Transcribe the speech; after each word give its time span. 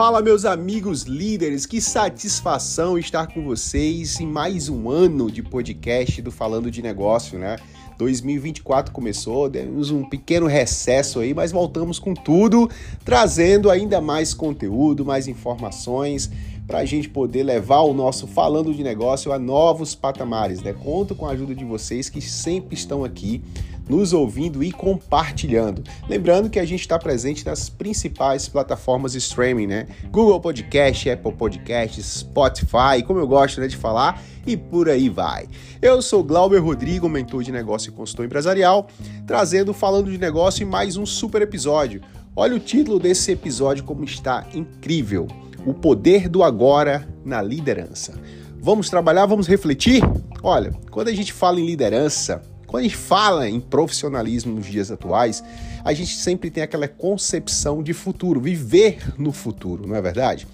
Fala, 0.00 0.22
meus 0.22 0.46
amigos 0.46 1.02
líderes, 1.02 1.66
que 1.66 1.78
satisfação 1.78 2.96
estar 2.96 3.26
com 3.26 3.44
vocês 3.44 4.18
em 4.18 4.26
mais 4.26 4.66
um 4.70 4.88
ano 4.88 5.30
de 5.30 5.42
podcast 5.42 6.22
do 6.22 6.30
Falando 6.30 6.70
de 6.70 6.80
Negócio, 6.80 7.38
né? 7.38 7.58
2024 7.98 8.94
começou, 8.94 9.46
demos 9.46 9.90
um 9.90 10.02
pequeno 10.08 10.46
recesso 10.46 11.20
aí, 11.20 11.34
mas 11.34 11.52
voltamos 11.52 11.98
com 11.98 12.14
tudo, 12.14 12.66
trazendo 13.04 13.70
ainda 13.70 14.00
mais 14.00 14.32
conteúdo, 14.32 15.04
mais 15.04 15.28
informações 15.28 16.30
para 16.66 16.78
a 16.78 16.84
gente 16.86 17.10
poder 17.10 17.42
levar 17.42 17.80
o 17.80 17.92
nosso 17.92 18.26
Falando 18.26 18.72
de 18.72 18.82
Negócio 18.82 19.32
a 19.32 19.38
novos 19.38 19.94
patamares, 19.94 20.62
né? 20.62 20.72
Conto 20.72 21.14
com 21.14 21.26
a 21.26 21.32
ajuda 21.32 21.54
de 21.54 21.64
vocês 21.64 22.08
que 22.08 22.22
sempre 22.22 22.74
estão 22.74 23.04
aqui 23.04 23.42
nos 23.90 24.12
ouvindo 24.12 24.62
e 24.62 24.70
compartilhando. 24.70 25.82
Lembrando 26.08 26.48
que 26.48 26.60
a 26.60 26.64
gente 26.64 26.80
está 26.80 26.96
presente 26.96 27.44
nas 27.44 27.68
principais 27.68 28.48
plataformas 28.48 29.16
streaming, 29.16 29.66
né? 29.66 29.88
Google 30.12 30.40
Podcast, 30.40 31.10
Apple 31.10 31.32
Podcasts, 31.32 32.06
Spotify, 32.20 33.02
como 33.04 33.18
eu 33.18 33.26
gosto 33.26 33.60
né, 33.60 33.66
de 33.66 33.76
falar, 33.76 34.22
e 34.46 34.56
por 34.56 34.88
aí 34.88 35.08
vai. 35.08 35.48
Eu 35.82 36.00
sou 36.00 36.22
Glauber 36.22 36.62
Rodrigo, 36.62 37.08
mentor 37.08 37.42
de 37.42 37.50
negócio 37.50 37.90
e 37.90 37.92
consultor 37.92 38.24
empresarial, 38.24 38.86
trazendo 39.26 39.74
Falando 39.74 40.10
de 40.10 40.18
Negócio 40.18 40.62
em 40.62 40.70
mais 40.70 40.96
um 40.96 41.04
super 41.04 41.42
episódio. 41.42 42.00
Olha 42.36 42.54
o 42.54 42.60
título 42.60 43.00
desse 43.00 43.32
episódio 43.32 43.82
como 43.82 44.04
está 44.04 44.46
incrível. 44.54 45.26
O 45.66 45.74
poder 45.74 46.28
do 46.28 46.44
agora 46.44 47.08
na 47.24 47.42
liderança. 47.42 48.14
Vamos 48.62 48.88
trabalhar, 48.88 49.26
vamos 49.26 49.48
refletir? 49.48 50.00
Olha, 50.42 50.72
quando 50.90 51.08
a 51.08 51.12
gente 51.12 51.32
fala 51.32 51.58
em 51.58 51.66
liderança, 51.66 52.40
quando 52.70 52.82
a 52.82 52.84
gente 52.84 52.96
fala 52.96 53.48
em 53.48 53.58
profissionalismo 53.58 54.54
nos 54.54 54.66
dias 54.66 54.92
atuais, 54.92 55.42
a 55.84 55.92
gente 55.92 56.14
sempre 56.14 56.52
tem 56.52 56.62
aquela 56.62 56.86
concepção 56.86 57.82
de 57.82 57.92
futuro, 57.92 58.40
viver 58.40 59.02
no 59.18 59.32
futuro, 59.32 59.88
não 59.88 59.96
é 59.96 60.00
verdade? 60.00 60.46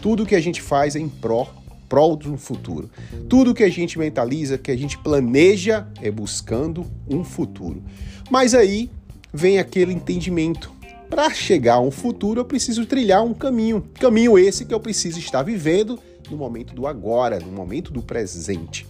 Tudo 0.00 0.24
que 0.24 0.36
a 0.36 0.40
gente 0.40 0.62
faz 0.62 0.94
é 0.94 1.00
em 1.00 1.08
pró 1.08 1.52
prol 1.88 2.16
do 2.16 2.36
futuro. 2.36 2.88
Tudo 3.28 3.54
que 3.54 3.64
a 3.64 3.68
gente 3.68 3.98
mentaliza, 3.98 4.58
que 4.58 4.70
a 4.70 4.76
gente 4.76 4.96
planeja, 4.98 5.86
é 6.00 6.08
buscando 6.08 6.86
um 7.08 7.24
futuro. 7.24 7.82
Mas 8.30 8.54
aí 8.54 8.88
vem 9.32 9.58
aquele 9.58 9.92
entendimento. 9.92 10.72
Para 11.10 11.30
chegar 11.30 11.74
a 11.74 11.80
um 11.80 11.90
futuro, 11.90 12.40
eu 12.40 12.44
preciso 12.44 12.86
trilhar 12.86 13.24
um 13.24 13.34
caminho. 13.34 13.84
Caminho 14.00 14.38
esse 14.38 14.64
que 14.64 14.74
eu 14.74 14.80
preciso 14.80 15.18
estar 15.18 15.42
vivendo 15.42 15.98
no 16.30 16.36
momento 16.36 16.74
do 16.74 16.86
agora, 16.86 17.38
no 17.40 17.50
momento 17.50 17.92
do 17.92 18.02
presente. 18.02 18.86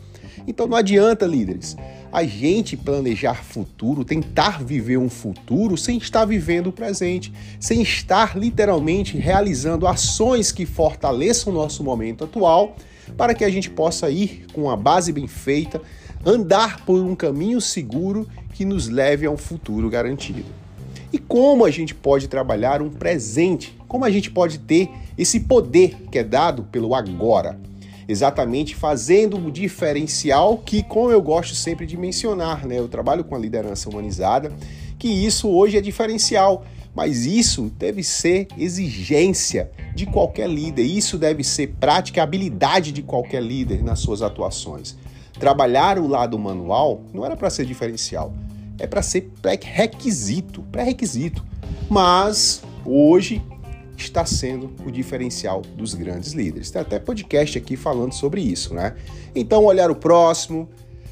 Então 0.47 0.67
não 0.67 0.77
adianta, 0.77 1.27
líderes, 1.27 1.77
a 2.13 2.25
gente 2.25 2.77
planejar 2.77 3.45
futuro, 3.45 4.05
tentar 4.05 4.63
viver 4.63 4.97
um 4.97 5.09
futuro 5.09 5.77
sem 5.77 5.99
estar 5.99 6.25
vivendo 6.25 6.69
o 6.69 6.73
presente, 6.73 7.33
sem 7.61 7.83
estar 7.83 8.37
literalmente 8.37 9.17
realizando 9.17 9.87
ações 9.87 10.53
que 10.53 10.65
fortaleçam 10.65 11.53
o 11.53 11.57
nosso 11.57 11.85
momento 11.85 12.25
atual, 12.25 12.77
para 13.17 13.35
que 13.35 13.45
a 13.45 13.51
gente 13.51 13.71
possa 13.71 14.11
ir 14.11 14.47
com 14.53 14.71
a 14.71 14.77
base 14.77 15.13
bem 15.13 15.27
feita, 15.27 15.81
andar 16.25 16.85
por 16.85 17.01
um 17.01 17.15
caminho 17.15 17.61
seguro 17.61 18.27
que 18.55 18.65
nos 18.65 18.89
leve 18.89 19.27
a 19.27 19.31
um 19.31 19.37
futuro 19.37 19.89
garantido. 19.89 20.67
E 21.13 21.19
como 21.19 21.65
a 21.65 21.71
gente 21.71 21.95
pode 21.95 22.29
trabalhar 22.29 22.83
um 22.83 22.91
presente? 22.91 23.77
Como 23.87 24.05
a 24.05 24.11
gente 24.11 24.31
pode 24.31 24.59
ter 24.59 24.91
esse 25.17 25.41
poder 25.41 25.97
que 26.11 26.19
é 26.19 26.25
dado 26.25 26.65
pelo 26.65 26.95
agora? 26.95 27.59
Exatamente 28.09 28.75
fazendo 28.75 29.37
um 29.37 29.51
diferencial 29.51 30.59
que, 30.59 30.83
como 30.83 31.11
eu 31.11 31.21
gosto 31.21 31.55
sempre 31.55 31.87
de 31.87 31.97
mencionar, 31.97 32.67
né, 32.67 32.79
eu 32.79 32.89
trabalho 32.89 33.25
com 33.25 33.35
a 33.35 33.39
liderança 33.39 33.89
humanizada, 33.89 34.53
que 34.99 35.09
isso 35.09 35.49
hoje 35.49 35.77
é 35.77 35.81
diferencial, 35.81 36.65
mas 36.95 37.27
isso 37.27 37.71
deve 37.79 38.03
ser 38.03 38.49
exigência 38.57 39.71
de 39.95 40.07
qualquer 40.07 40.49
líder, 40.49 40.83
isso 40.83 41.19
deve 41.19 41.45
ser 41.45 41.75
prática, 41.79 42.23
habilidade 42.23 42.93
de 42.93 43.03
qualquer 43.03 43.43
líder 43.43 43.83
nas 43.83 43.99
suas 43.99 44.23
atuações. 44.23 44.97
Trabalhar 45.39 45.99
o 45.99 46.07
lado 46.07 46.39
manual 46.39 47.03
não 47.13 47.25
era 47.25 47.37
para 47.37 47.51
ser 47.51 47.67
diferencial, 47.67 48.33
é 48.79 48.87
para 48.87 49.03
ser 49.03 49.31
pré-requisito, 49.43 50.63
pré-requisito. 50.73 51.45
Mas 51.91 52.63
hoje 52.85 53.43
está 54.03 54.25
sendo 54.25 54.71
o 54.85 54.91
diferencial 54.91 55.63
dos 55.63 55.95
grandes 55.95 56.33
líderes. 56.33 56.71
Tem 56.71 56.83
até 56.83 56.99
podcast 56.99 57.59
aqui 57.59 57.77
falando 57.77 58.13
sobre 58.13 58.41
isso, 58.41 58.75
né? 58.75 58.95
Então, 59.35 59.65
olhar 59.65 59.91
o 59.91 59.97
próximo, 59.97 60.69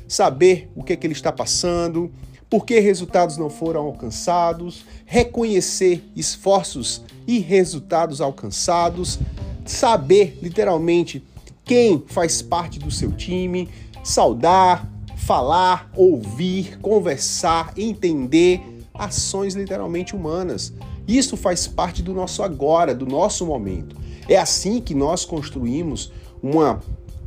saber 0.08 0.70
o 0.74 0.82
que, 0.82 0.92
é 0.92 0.96
que 0.96 1.06
ele 1.06 1.14
está 1.14 1.32
passando, 1.32 2.12
por 2.48 2.64
que 2.64 2.78
resultados 2.78 3.36
não 3.36 3.50
foram 3.50 3.82
alcançados, 3.82 4.84
reconhecer 5.04 6.04
esforços 6.14 7.02
e 7.26 7.38
resultados 7.38 8.20
alcançados, 8.20 9.18
saber 9.64 10.38
literalmente 10.42 11.24
quem 11.64 12.02
faz 12.06 12.42
parte 12.42 12.78
do 12.78 12.90
seu 12.90 13.10
time, 13.10 13.68
saudar, 14.02 14.88
falar, 15.16 15.90
ouvir, 15.96 16.78
conversar, 16.80 17.72
entender 17.76 18.60
ações 18.96 19.54
literalmente 19.54 20.14
humanas. 20.14 20.72
Isso 21.06 21.36
faz 21.36 21.66
parte 21.66 22.02
do 22.02 22.14
nosso 22.14 22.42
agora, 22.42 22.94
do 22.94 23.04
nosso 23.04 23.44
momento. 23.44 23.96
É 24.28 24.36
assim 24.36 24.80
que 24.80 24.94
nós 24.94 25.24
construímos 25.24 26.12
uma 26.42 26.80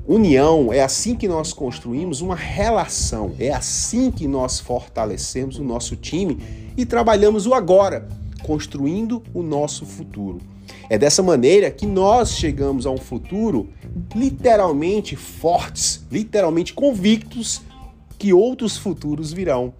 união, 0.07 0.71
é 0.71 0.81
assim 0.81 1.15
que 1.15 1.27
nós 1.27 1.51
construímos 1.51 2.21
uma 2.21 2.35
relação, 2.35 3.35
é 3.37 3.51
assim 3.51 4.09
que 4.09 4.27
nós 4.27 4.59
fortalecemos 4.59 5.59
o 5.59 5.63
nosso 5.63 5.97
time 5.97 6.37
e 6.77 6.85
trabalhamos 6.85 7.45
o 7.45 7.53
agora, 7.53 8.07
construindo 8.41 9.21
o 9.33 9.43
nosso 9.43 9.85
futuro. 9.85 10.39
É 10.89 10.97
dessa 10.97 11.21
maneira 11.21 11.69
que 11.69 11.85
nós 11.85 12.31
chegamos 12.31 12.85
a 12.85 12.91
um 12.91 12.97
futuro 12.97 13.69
literalmente 14.15 15.17
fortes, 15.17 16.05
literalmente 16.09 16.73
convictos 16.73 17.61
que 18.17 18.33
outros 18.33 18.77
futuros 18.77 19.33
virão. 19.33 19.73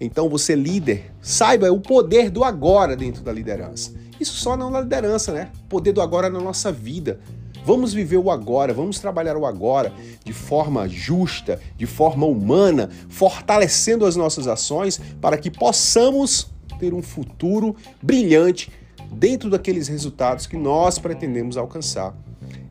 Então, 0.00 0.28
você 0.28 0.54
líder, 0.54 1.12
saiba 1.20 1.70
o 1.70 1.78
poder 1.78 2.30
do 2.30 2.42
agora 2.42 2.96
dentro 2.96 3.22
da 3.22 3.32
liderança. 3.32 3.92
Isso 4.18 4.34
só 4.34 4.56
não 4.56 4.70
na 4.70 4.80
liderança, 4.80 5.32
né? 5.32 5.50
O 5.64 5.68
poder 5.68 5.92
do 5.92 6.00
agora 6.00 6.30
na 6.30 6.40
nossa 6.40 6.72
vida. 6.72 7.20
Vamos 7.64 7.92
viver 7.92 8.16
o 8.16 8.30
agora, 8.30 8.72
vamos 8.72 8.98
trabalhar 8.98 9.36
o 9.36 9.44
agora 9.44 9.92
de 10.24 10.32
forma 10.32 10.88
justa, 10.88 11.60
de 11.76 11.84
forma 11.84 12.26
humana, 12.26 12.88
fortalecendo 13.08 14.06
as 14.06 14.16
nossas 14.16 14.46
ações 14.46 14.98
para 15.20 15.36
que 15.36 15.50
possamos 15.50 16.48
ter 16.78 16.94
um 16.94 17.02
futuro 17.02 17.76
brilhante 18.02 18.72
dentro 19.12 19.50
daqueles 19.50 19.88
resultados 19.88 20.46
que 20.46 20.56
nós 20.56 20.98
pretendemos 20.98 21.58
alcançar. 21.58 22.14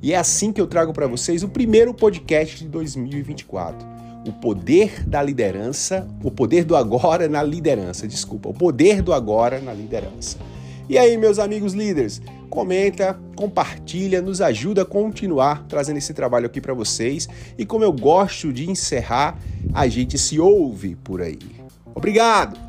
E 0.02 0.14
é 0.14 0.18
assim 0.18 0.52
que 0.52 0.62
eu 0.62 0.68
trago 0.68 0.94
para 0.94 1.08
vocês 1.08 1.44
o 1.44 1.50
primeiro 1.50 1.94
podcast 1.94 2.58
de 2.58 2.70
2024 2.70 4.00
o 4.28 4.34
poder 4.34 5.08
da 5.08 5.22
liderança, 5.22 6.08
o 6.24 6.30
poder 6.30 6.64
do 6.66 6.76
agora 6.76 7.28
na 7.28 7.42
liderança, 7.42 8.08
desculpa, 8.08 8.50
o 8.50 8.54
poder 8.54 9.02
do 9.02 9.14
agora 9.14 9.60
na 9.60 9.74
liderança. 9.74 10.38
E 10.88 10.98
aí, 10.98 11.16
meus 11.18 11.38
amigos 11.38 11.74
líderes, 11.74 12.22
comenta, 12.50 13.18
compartilha, 13.36 14.22
nos 14.22 14.42
ajuda 14.42 14.82
a 14.82 14.86
continuar 14.86 15.66
trazendo 15.68 15.98
esse 15.98 16.14
trabalho 16.14 16.48
aqui 16.48 16.60
para 16.60 16.74
vocês. 16.74 17.30
E 17.58 17.66
como 17.66 17.84
eu 17.84 17.94
gosto 17.94 18.52
de 18.52 18.70
encerrar, 18.70 19.38
a 19.74 19.88
gente 19.88 20.18
se 20.18 20.40
ouve 20.40 20.96
por 20.96 21.22
aí. 21.22 21.40
Obrigado! 21.94 22.69